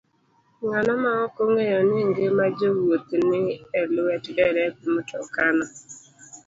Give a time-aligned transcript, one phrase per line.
[0.63, 3.41] Ng'ano maok ong'eyo ni ngima jowuoth ni
[3.79, 5.65] e lwet derep mtokano?